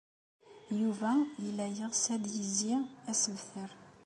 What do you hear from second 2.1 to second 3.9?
ad yezzi asebter.